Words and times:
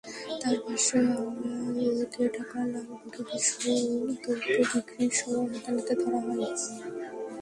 তাঁর 0.41 0.57
ভাষ্য, 0.65 0.89
আওয়ালকে 1.09 2.23
ঢাকার 2.35 2.65
লালবাগে 2.73 3.21
বিস্ফোরকদ্রব্য 3.29 4.57
বিক্রির 4.71 5.11
সময় 5.19 5.47
হাতেনাতে 5.53 5.93
ধরা 6.01 6.19
হয়। 6.25 6.45